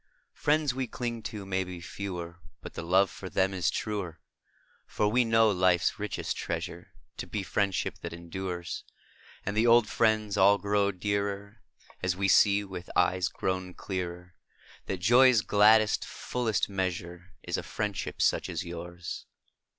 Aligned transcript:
Is 0.33 0.35
a 0.35 0.41
F 0.41 0.47
riends 0.47 0.73
xv)e 0.73 0.89
clinq 0.89 1.23
to 1.25 1.45
mau 1.45 1.63
be 1.63 1.77
fe^Oer, 1.79 2.37
But 2.63 2.73
the 2.73 2.81
loOe 2.81 3.05
jor 3.05 3.29
them 3.29 3.53
is 3.53 3.69
truer; 3.69 4.19
fbr 4.91 5.15
\Oe 5.15 5.23
know 5.29 5.51
life 5.51 5.81
s 5.81 5.99
richest 5.99 6.35
treasure 6.35 6.87
To 7.17 7.27
be 7.27 7.43
friendship 7.43 7.99
that 7.99 8.11
em 8.11 8.31
dures, 8.31 8.81
And 9.45 9.55
the 9.55 9.67
old 9.67 9.85
jriends 9.85 10.41
all 10.41 10.57
qroxO 10.57 10.99
dearer 10.99 11.61
& 11.81 12.01
As 12.01 12.15
vOe 12.15 12.25
see 12.25 12.63
\oith 12.63 12.89
eues 12.95 13.29
qro\On 13.31 13.75
clearer 13.75 14.33
That 14.87 15.01
joq's 15.01 15.41
gladdest, 15.43 16.03
fullest 16.03 16.67
measure' 16.67 17.29
Is 17.47 17.57
a 17.57 17.61
friendship 17.61 18.23
such 18.23 18.49
as 18.49 18.63
Ljours. 18.63 19.25